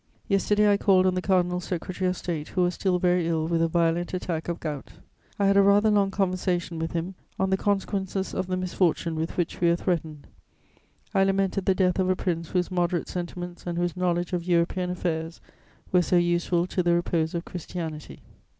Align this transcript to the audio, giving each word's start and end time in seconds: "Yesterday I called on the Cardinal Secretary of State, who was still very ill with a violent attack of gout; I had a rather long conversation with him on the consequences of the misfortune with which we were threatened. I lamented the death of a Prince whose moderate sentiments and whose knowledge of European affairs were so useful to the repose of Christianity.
"Yesterday 0.27 0.67
I 0.67 0.77
called 0.77 1.05
on 1.05 1.13
the 1.13 1.21
Cardinal 1.21 1.59
Secretary 1.59 2.09
of 2.09 2.17
State, 2.17 2.47
who 2.47 2.63
was 2.63 2.73
still 2.73 2.97
very 2.97 3.27
ill 3.27 3.47
with 3.47 3.61
a 3.61 3.67
violent 3.67 4.15
attack 4.15 4.47
of 4.49 4.59
gout; 4.59 4.93
I 5.37 5.45
had 5.45 5.55
a 5.55 5.61
rather 5.61 5.91
long 5.91 6.09
conversation 6.09 6.79
with 6.79 6.93
him 6.93 7.13
on 7.39 7.51
the 7.51 7.55
consequences 7.55 8.33
of 8.33 8.47
the 8.47 8.57
misfortune 8.57 9.13
with 9.13 9.37
which 9.37 9.61
we 9.61 9.67
were 9.69 9.75
threatened. 9.75 10.25
I 11.13 11.23
lamented 11.23 11.67
the 11.67 11.75
death 11.75 11.99
of 11.99 12.09
a 12.09 12.15
Prince 12.15 12.49
whose 12.49 12.71
moderate 12.71 13.09
sentiments 13.09 13.67
and 13.67 13.77
whose 13.77 13.95
knowledge 13.95 14.33
of 14.33 14.43
European 14.43 14.89
affairs 14.89 15.39
were 15.91 16.01
so 16.01 16.15
useful 16.15 16.65
to 16.65 16.81
the 16.81 16.95
repose 16.95 17.35
of 17.35 17.45
Christianity. 17.45 18.21